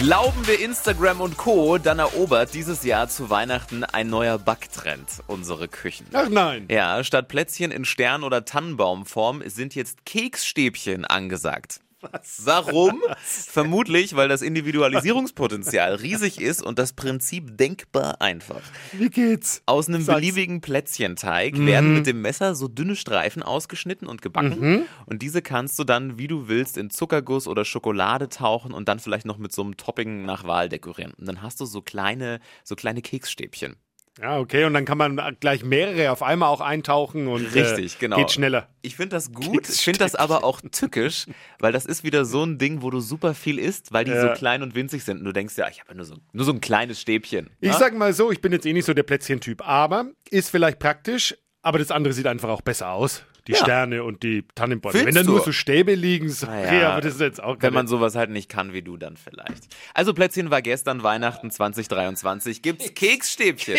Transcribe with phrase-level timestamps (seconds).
[0.00, 5.68] Glauben wir Instagram und Co., dann erobert dieses Jahr zu Weihnachten ein neuer Backtrend unsere
[5.68, 6.06] Küchen.
[6.14, 6.66] Ach nein.
[6.70, 11.80] Ja, statt Plätzchen in Stern- oder Tannenbaumform sind jetzt Keksstäbchen angesagt.
[12.00, 12.42] Was?
[12.44, 13.02] Warum?
[13.18, 18.62] Vermutlich, weil das Individualisierungspotenzial riesig ist und das Prinzip denkbar einfach.
[18.92, 19.62] Wie geht's?
[19.66, 20.16] Aus einem Sag's.
[20.20, 24.86] beliebigen Plätzchenteig werden mit dem Messer so dünne Streifen ausgeschnitten und gebacken.
[25.06, 28.98] Und diese kannst du dann, wie du willst, in Zuckerguss oder Schokolade tauchen und dann
[28.98, 31.12] vielleicht noch mit so einem Topping nach Wahl dekorieren.
[31.14, 33.76] Und dann hast du so kleine, so kleine Keksstäbchen.
[34.20, 37.98] Ja, okay, und dann kann man gleich mehrere auf einmal auch eintauchen und Richtig, äh,
[38.00, 38.16] genau.
[38.16, 38.68] geht schneller.
[38.82, 41.26] Ich finde das gut, ich finde das aber auch tückisch,
[41.58, 44.20] weil das ist wieder so ein Ding, wo du super viel isst, weil die Ja.
[44.20, 45.18] so klein und winzig sind.
[45.18, 47.50] Und du denkst ja, ich habe ja nur so, nur so ein kleines Stäbchen.
[47.60, 47.78] Ich Ja?
[47.78, 51.36] sag mal so, ich bin jetzt eh nicht so der Plätzchentyp, aber ist vielleicht praktisch,
[51.62, 53.22] aber das andere sieht einfach auch besser aus.
[53.50, 53.64] Die Ja.
[53.64, 55.04] Sterne und die Tannenbäume.
[55.04, 57.88] Wenn da nur so Stäbe liegen, sorry, Naja, aber das ist jetzt auch Wenn man
[57.88, 59.66] sowas halt nicht kann wie du, dann vielleicht.
[59.92, 62.62] Also Plätzchen war gestern Weihnachten 2023.
[62.62, 63.76] Gibt's Keksstäbchen.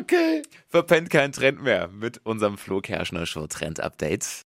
[0.00, 0.42] Okay.
[0.68, 4.26] Verpennt kein Trend mehr mit unserem Flo Kerschner Show Trend Update.